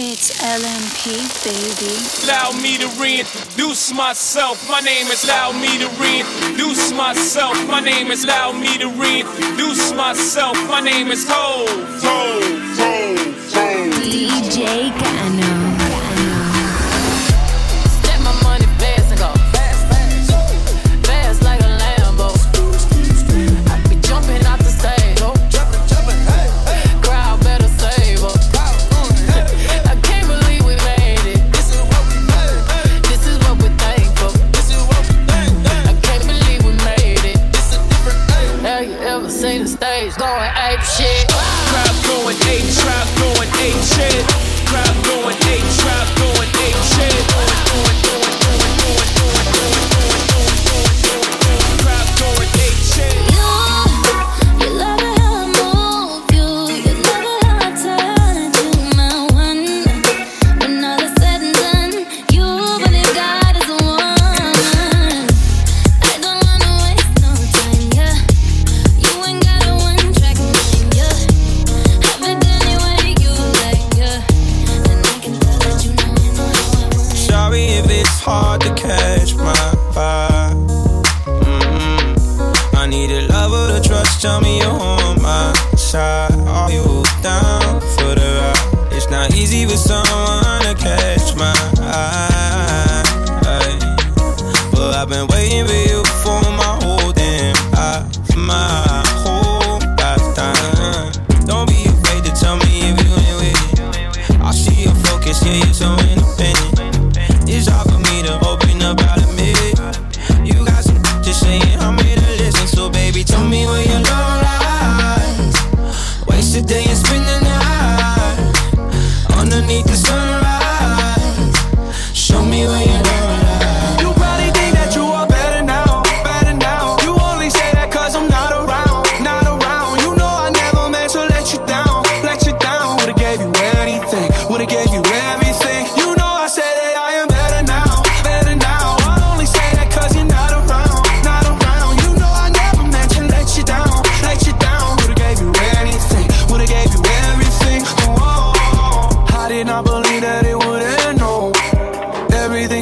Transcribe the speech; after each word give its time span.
It's 0.00 0.30
LMP, 0.40 1.10
baby. 1.42 2.30
Allow 2.30 2.52
me 2.52 2.78
to 2.78 2.86
reintroduce 3.02 3.92
myself. 3.92 4.68
My 4.68 4.78
name 4.78 5.08
is 5.08 5.24
Allow 5.24 5.50
me 5.50 5.76
to 5.78 5.88
reintroduce 6.00 6.92
myself. 6.92 7.66
My 7.66 7.80
name 7.80 8.12
is 8.12 8.22
Allow 8.22 8.52
me 8.52 8.78
to 8.78 8.86
reintroduce 8.90 9.92
myself. 9.94 10.56
My 10.68 10.80
name 10.80 11.08
is 11.08 11.26
Ho. 11.28 11.66
Ho, 11.66 12.40
Ho, 12.78 13.16
Ho. 13.54 13.90
DJ 13.98 15.07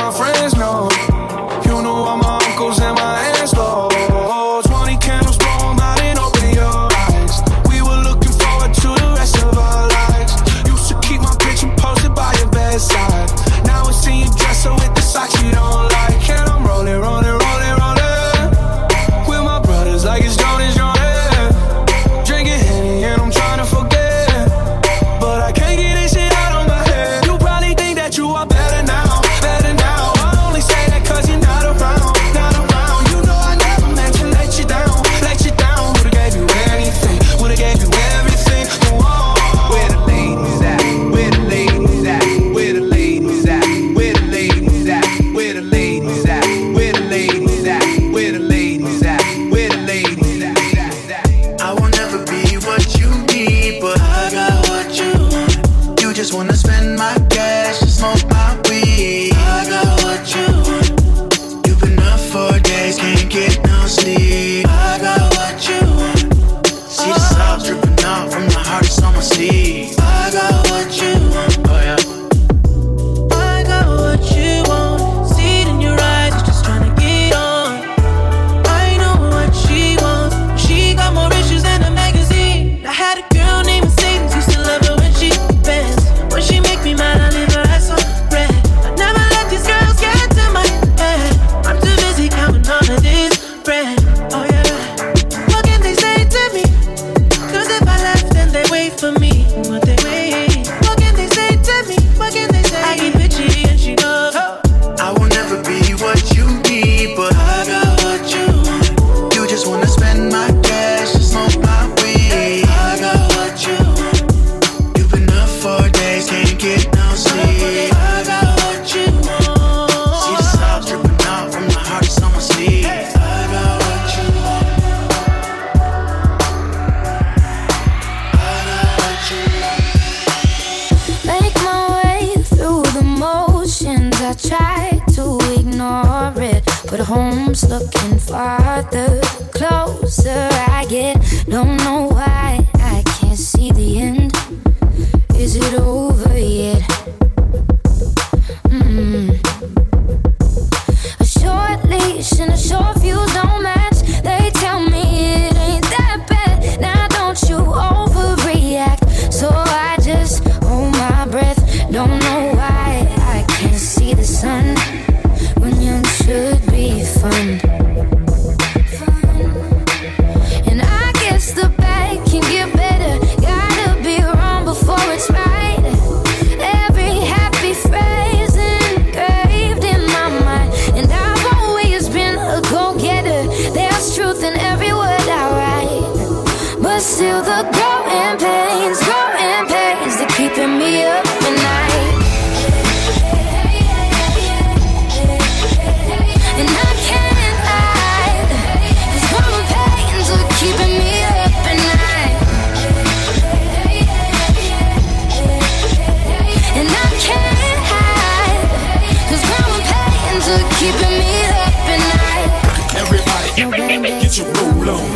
roll 214.84 214.96
on. 214.96 215.10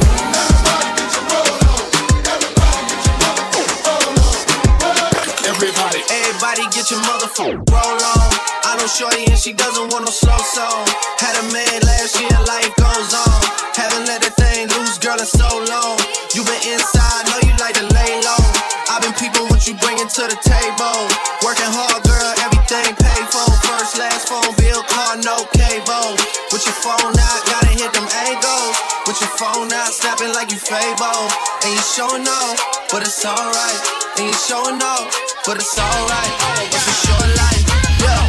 Everybody 6.11 6.62
get 6.70 6.91
your 6.91 7.00
motherfucker 7.05 7.61
roll 7.69 8.00
on. 8.00 8.31
I 8.65 8.76
know 8.79 8.87
Shorty 8.87 9.25
and 9.26 9.38
she 9.38 9.53
doesn't 9.53 9.93
want 9.93 10.05
no 10.05 10.12
slow 10.12 10.37
song. 10.38 10.87
Had 11.19 11.37
a 11.37 11.44
man 11.53 11.81
last 11.85 12.20
year, 12.20 12.31
life 12.47 12.73
goes 12.76 13.12
on. 13.12 13.41
Haven't 13.75 14.06
let 14.06 14.23
that 14.23 14.35
thing 14.37 14.69
loose, 14.73 14.99
girl, 14.99 15.19
in 15.19 15.26
so 15.26 15.49
long. 15.69 15.99
You 16.35 16.44
been 16.44 16.62
inside, 16.73 17.26
know 17.29 17.41
you 17.44 17.55
like 17.59 17.76
to 17.76 17.87
lay 17.93 18.12
low. 18.25 18.43
i 18.91 19.00
been 19.03 19.12
people 19.19 19.47
what 19.50 19.67
you 19.67 19.75
bringing 19.82 20.09
to 20.09 20.23
the 20.31 20.38
table. 20.47 21.00
Working 21.44 21.71
hard, 21.75 22.00
girl, 22.06 22.32
everything 22.41 22.94
paid 22.97 23.26
for. 23.29 23.47
First, 23.67 23.99
last 23.99 24.29
phone 24.29 24.55
bill, 24.56 24.82
car, 24.87 25.19
no 25.21 25.44
cable. 25.53 26.17
With 26.53 26.64
your 26.64 26.79
phone 26.79 27.14
out, 27.19 27.41
gotta 27.50 27.73
hit 27.75 27.93
them 27.93 28.06
angles. 28.31 28.88
With 29.08 29.22
your 29.22 29.31
phone 29.31 29.72
out, 29.72 29.88
snapping 29.94 30.34
like 30.34 30.50
you 30.52 30.58
fable, 30.58 31.32
And 31.64 31.72
you 31.72 31.81
showing 31.81 32.28
off, 32.28 32.60
but 32.93 33.00
it's 33.00 33.25
alright. 33.25 33.81
And 34.19 34.26
you 34.26 34.34
showing 34.34 34.82
off, 34.82 35.08
but 35.46 35.56
it's 35.56 35.78
alright. 35.78 36.32
It's 36.69 36.84
a 36.84 36.96
short 37.08 37.31
life, 37.40 37.64
yeah. 38.05 38.28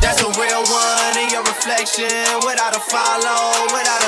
That's 0.00 0.22
a 0.24 0.30
real 0.40 0.64
one 0.72 1.18
in 1.20 1.28
your 1.28 1.42
reflection. 1.44 2.08
Without 2.48 2.74
a 2.74 2.80
follow, 2.80 3.76
without 3.76 4.07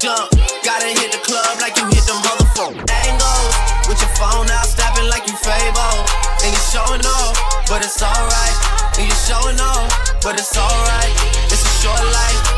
jump. 0.00 0.30
Gotta 0.64 0.88
hit 0.88 1.12
the 1.12 1.22
club 1.22 1.60
like 1.60 1.76
you 1.76 1.84
hit 1.90 2.04
the 2.06 2.16
motherfucker. 2.26 2.82
Angles 3.06 3.54
with 3.88 4.00
your 4.00 4.12
phone 4.18 4.48
out, 4.50 4.66
snapping 4.66 5.08
like 5.10 5.26
you 5.26 5.36
Fable. 5.36 5.98
And 6.42 6.50
you 6.54 6.62
showing 6.70 7.04
off, 7.04 7.34
but 7.68 7.84
it's 7.84 8.02
alright 8.02 8.78
and 8.98 9.06
you're 9.06 9.16
showing 9.16 9.60
off, 9.60 10.20
but 10.22 10.34
it's 10.38 10.56
alright. 10.56 11.14
It's 11.52 11.62
a 11.62 11.82
short 11.82 12.02
life. 12.02 12.57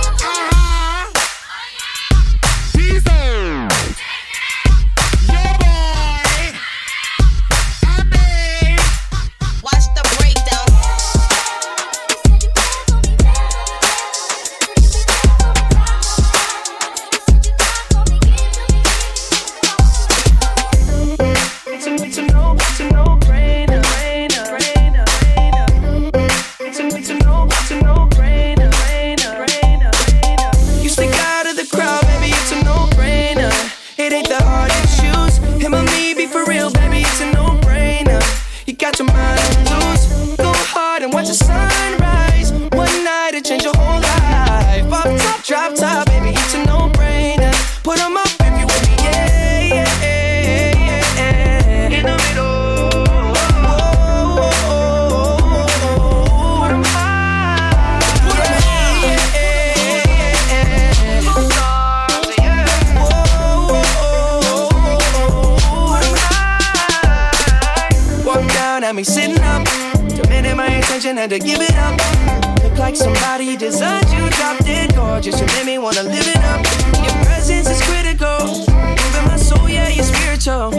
You're 80.47 80.71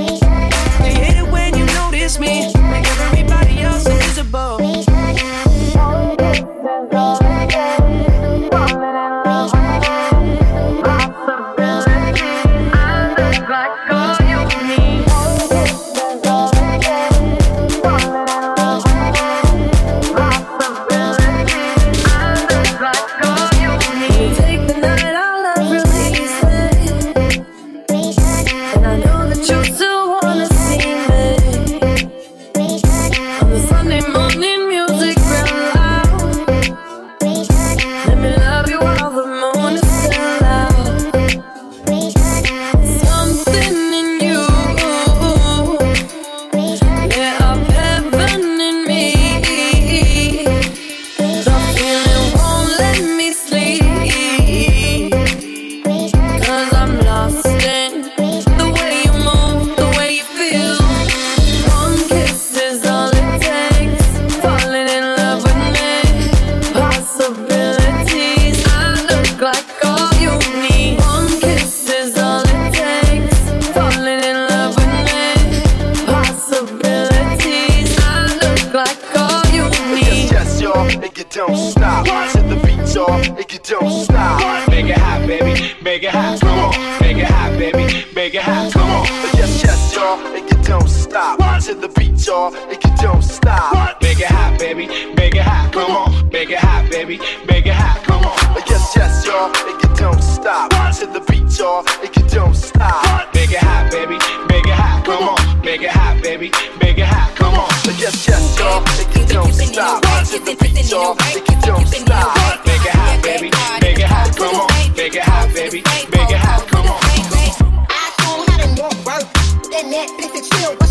don't 91.11 91.37
stop. 91.37 91.61
To 91.63 91.75
the 91.75 91.87
beat, 91.89 92.25
y'all, 92.25 92.53
it 92.71 92.81
can 92.81 92.95
don't 92.97 93.21
stop. 93.21 94.01
Make 94.01 94.19
it 94.19 94.27
hot, 94.27 94.57
baby, 94.57 94.87
make 95.15 95.35
it 95.35 95.41
hot, 95.41 95.71
come 95.73 95.91
on. 95.91 96.29
Make 96.29 96.49
it 96.49 96.57
hot, 96.57 96.89
baby, 96.89 97.19
make 97.47 97.65
it 97.65 97.73
hot, 97.73 98.03
come 98.03 98.25
on. 98.25 98.37
Yes, 98.67 98.93
yes, 98.95 99.25
y'all, 99.25 99.51
it 99.51 99.79
can 99.81 99.95
don't 99.95 100.21
stop. 100.21 100.69
To 100.71 101.05
the 101.07 101.19
beat, 101.29 101.59
y'all, 101.59 101.83
it 102.03 102.13
can 102.13 102.27
don't 102.27 102.55
stop. 102.55 103.33
Make 103.33 103.51
it 103.51 103.59
hot, 103.59 103.91
baby, 103.91 104.17
make 104.49 104.65
it 104.65 104.73
hot, 104.73 105.05
come 105.05 105.29
on. 105.29 105.61
Make 105.65 105.81
it 105.81 105.91
hot, 105.91 106.21
baby, 106.23 106.51
make 106.81 106.97
it 106.97 107.05
hot, 107.05 107.35
come 107.35 107.55
on. 107.55 107.69
Yes, 107.99 108.27
yes, 108.27 108.57
y'all, 108.57 108.83
it 109.21 109.29
don't 109.29 109.53
stop. 109.53 110.01
To 110.01 110.39
the 110.39 110.55
beat, 110.59 110.89
y'all, 110.91 111.15
it 111.35 111.61
don't 111.61 111.87
stop. 111.87 112.65
Make 112.65 112.85
it 112.85 112.95
hot, 112.95 113.21
baby, 113.23 113.51
make 113.81 113.99
it 113.99 114.07
hot, 114.07 114.35
come 114.35 114.55
on. 114.55 114.69
Make 114.95 115.15
it 115.15 115.23
hot, 115.23 115.53
baby, 115.53 115.83
make 116.11 116.31
it 116.31 116.39
hot, 116.39 116.67
come 116.67 116.87
on. 116.87 116.99
I 117.03 118.11
show 118.19 118.43
how 118.47 118.57
to 118.57 118.67
network. 118.75 119.27
That 119.71 119.85
Netflix 119.87 120.35
and 120.35 120.45
chill, 120.51 120.90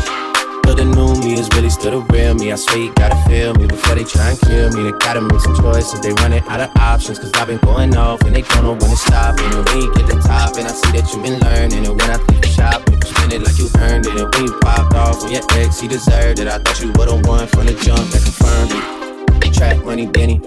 But 0.71 0.77
the 0.77 0.85
new 0.85 1.11
me 1.19 1.33
is 1.33 1.49
really 1.51 1.69
still 1.69 1.99
the 1.99 2.13
real 2.13 2.33
me. 2.33 2.53
I 2.53 2.55
swear 2.55 2.77
you 2.77 2.93
gotta 2.93 3.19
feel 3.27 3.53
me 3.55 3.67
before 3.67 3.93
they 3.93 4.05
try 4.05 4.29
and 4.29 4.39
kill 4.39 4.71
me. 4.71 4.89
They 4.89 4.97
gotta 5.03 5.19
make 5.19 5.41
some 5.41 5.53
choices. 5.53 5.99
They 5.99 6.13
running 6.23 6.39
out 6.47 6.61
of 6.61 6.71
options. 6.77 7.19
Cause 7.19 7.29
I've 7.33 7.47
been 7.47 7.57
going 7.57 7.93
off 7.97 8.21
and 8.21 8.33
they 8.33 8.41
don't 8.41 8.63
know 8.63 8.71
when 8.79 8.87
to 8.87 8.95
stop. 8.95 9.37
And 9.37 9.67
when 9.67 9.81
you 9.81 9.93
get 9.93 10.07
the 10.07 10.15
top, 10.23 10.55
and 10.55 10.63
I 10.63 10.71
see 10.71 10.95
that 10.95 11.11
you've 11.11 11.23
been 11.27 11.43
learning. 11.43 11.85
And 11.85 11.99
when 11.99 12.09
I 12.09 12.15
think 12.23 12.45
you 12.45 12.51
shop, 12.53 12.87
you 12.87 12.95
spend 13.03 13.33
it 13.33 13.43
like 13.43 13.59
you 13.59 13.67
earned 13.83 14.05
it. 14.07 14.15
And 14.15 14.33
when 14.33 14.45
you 14.47 14.59
popped 14.63 14.95
off 14.95 15.21
on 15.25 15.31
your 15.33 15.43
ex, 15.59 15.81
he 15.81 15.89
deserved 15.89 16.39
it. 16.39 16.47
I 16.47 16.57
thought 16.57 16.79
you 16.79 16.87
were 16.95 17.03
the 17.03 17.19
one 17.27 17.47
from 17.51 17.65
the 17.65 17.75
jump 17.75 18.07
that 18.15 18.23
confirmed 18.23 18.71
it. 18.71 19.53
Trap 19.53 19.83
money, 19.83 20.07
Benny. 20.07 20.39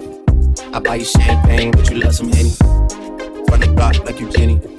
I 0.73 0.79
buy 0.79 0.95
you 0.95 1.05
champagne, 1.05 1.69
but 1.69 1.87
you 1.91 2.01
love 2.01 2.15
some 2.15 2.33
Henny. 2.33 2.49
From 3.45 3.61
the 3.61 3.71
block 3.77 4.03
like 4.09 4.19
you 4.19 4.27
Jenny. 4.31 4.74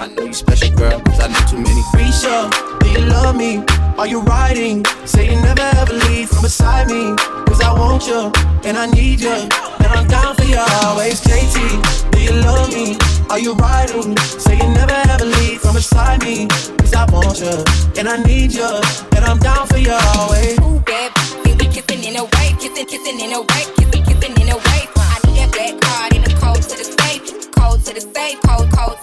I 0.00 0.08
know 0.08 0.24
you 0.24 0.32
special, 0.32 0.74
girl, 0.76 1.00
cause 1.00 1.20
I 1.20 1.28
know 1.28 1.40
too 1.48 1.58
many. 1.58 1.82
Risha, 1.94 2.50
do 2.80 2.90
you 2.90 3.06
love 3.06 3.36
me? 3.36 3.62
Are 3.98 4.06
you 4.06 4.20
riding? 4.20 4.84
Say 5.04 5.30
you 5.30 5.40
never 5.42 5.62
ever 5.80 5.92
leave 6.08 6.28
from 6.28 6.42
beside 6.42 6.88
me. 6.88 7.14
Cause 7.46 7.60
I 7.60 7.72
want 7.72 8.06
you, 8.06 8.32
and 8.64 8.76
I 8.76 8.86
need 8.86 9.20
you. 9.20 9.30
And 9.30 9.86
I'm 9.86 10.06
down 10.08 10.34
for 10.34 10.44
you 10.44 10.58
always. 10.84 11.20
JT, 11.20 12.10
do 12.12 12.20
you 12.20 12.32
love 12.32 12.72
me? 12.72 12.96
Are 13.30 13.38
you 13.38 13.54
riding? 13.54 14.16
Say 14.18 14.56
you 14.56 14.68
never 14.74 14.98
ever 15.08 15.24
leave 15.24 15.60
from 15.60 15.74
beside 15.74 16.22
me. 16.22 16.48
Cause 16.78 16.94
I 16.94 17.04
want 17.12 17.40
you, 17.40 17.64
and 17.98 18.08
I 18.08 18.22
need 18.22 18.52
you. 18.52 18.68
And 19.16 19.24
I'm 19.24 19.38
down 19.38 19.66
for 19.66 19.78
you 19.78 19.92
always. 19.92 20.58
Ooh, 20.60 20.80
bad, 20.80 21.12
we 21.44 21.54
kissing 21.66 22.04
in 22.04 22.16
a 22.16 22.24
wave, 22.24 22.58
kissing, 22.58 22.86
kissing 22.86 23.20
in 23.20 23.32
a 23.32 23.40
wave, 23.40 23.70
kissing, 23.76 24.04
kissing 24.04 24.40
in 24.40 24.48
a 24.48 24.56
wave. 24.56 24.90
I 24.96 25.18
need 25.26 25.36
that 25.38 25.50
black 25.52 25.80
card 25.80 26.14
in 26.14 26.22
the 26.22 26.34
code 26.40 26.62
to 26.62 26.76
the 26.76 26.84
safe, 26.84 27.50
code 27.52 27.84
to 27.84 27.94
the 27.94 28.00
safe, 28.00 28.40
code, 28.42 28.70
code 28.72 29.01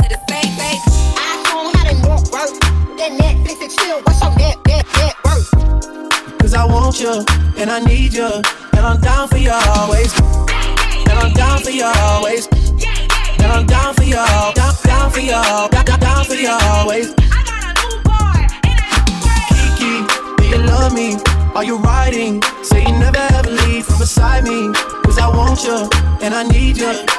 That 3.00 3.16
Netflix 3.16 3.62
and 3.62 3.72
chill, 3.72 4.02
what's 4.04 4.22
your 4.22 4.36
net, 4.36 4.58
net, 4.68 4.86
net 5.00 5.16
worth? 5.24 5.50
Cause 6.42 6.54
I 6.54 6.66
want 6.66 7.00
you, 7.00 7.24
and 7.56 7.72
I 7.72 7.80
need 7.80 8.14
you. 8.14 8.28
And 8.28 8.86
I'm 8.86 9.00
down 9.00 9.30
for 9.30 9.38
you 9.38 9.52
always. 9.52 10.12
And 10.20 11.16
I'm 11.16 11.32
down 11.32 11.62
for 11.62 11.70
you 11.70 11.86
always. 11.86 12.50
And 13.40 13.48
I'm 13.48 13.66
down 13.66 13.94
for 13.94 14.04
you, 14.04 14.16
down, 14.16 14.76
down 14.84 15.12
for 15.12 15.22
you, 15.22 15.32
down, 15.32 16.00
down, 16.00 16.26
for 16.26 16.34
you 16.34 16.50
always. 16.50 17.16
Kiki, 19.48 20.04
do 20.36 20.44
you 20.50 20.58
love 20.68 20.94
me? 20.94 21.16
Are 21.56 21.64
you 21.64 21.78
riding? 21.78 22.42
Say 22.64 22.82
you 22.82 22.92
never 23.00 23.24
ever 23.32 23.50
leave 23.50 23.86
from 23.86 24.00
beside 24.00 24.44
me. 24.44 24.74
Cause 25.04 25.18
I 25.18 25.30
want 25.30 25.64
you, 25.64 25.88
and 26.20 26.36
I 26.36 26.44
need 26.44 26.76
you. 26.76 27.19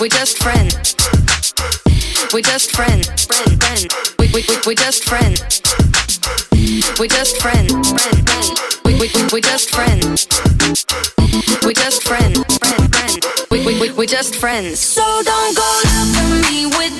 We, 0.00 0.04
we, 0.04 0.08
we, 0.08 0.16
just 0.16 0.38
friends. 0.38 0.94
We're 2.32 2.40
just 2.40 2.74
friends, 2.74 3.26
friend, 3.26 3.62
friend. 3.62 3.86
We, 4.18 4.28
we, 4.32 4.44
we, 4.48 4.56
we're 4.66 4.74
just 4.74 5.04
friends. 5.04 5.60
We're 6.98 7.06
just 7.06 7.40
friends, 7.42 7.72
friend, 7.72 8.30
friend. 8.30 8.58
We, 8.86 8.94
we, 8.94 9.10
we, 9.14 9.28
we're 9.30 9.40
just 9.40 9.68
friends. 9.70 10.26
We're 11.62 11.74
just 11.74 12.02
friends, 12.02 12.58
friend, 12.58 12.94
friend. 12.94 13.26
We, 13.50 13.66
we, 13.66 13.80
we, 13.80 13.92
we're 13.92 14.06
just 14.06 14.36
friends. 14.36 14.80
So 14.80 15.02
don't 15.22 15.56
go 15.56 15.80
look 15.84 16.16
at 16.16 16.50
me 16.50 16.66
with 16.66 16.99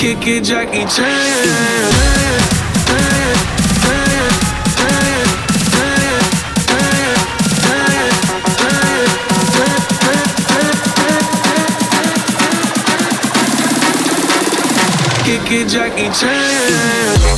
Kick 0.00 0.26
it, 0.26 0.44
Jackie 0.44 0.86
Chan. 0.86 1.90
Kick 15.22 15.52
it, 15.52 15.68
Jackie 15.68 16.08
Chan. 16.18 17.29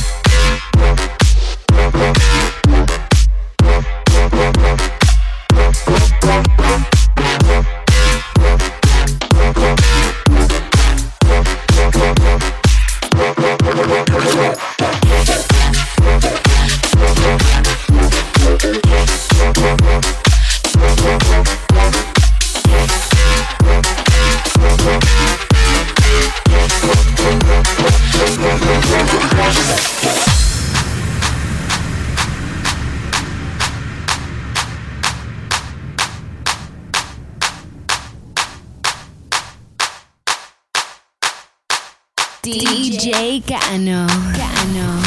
DJ 43.23 43.39
Cano. 43.47 44.05
Cano. 44.35 45.02